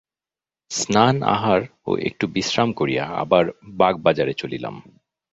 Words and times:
স্নান 0.71 1.15
আহার 1.35 1.61
ও 1.87 1.91
একটু 2.07 2.25
বিশ্রাম 2.27 2.69
করিয়া 2.73 3.03
আবার 3.23 3.43
বাগবাজারে 3.77 4.33
চলিলাম। 4.33 4.75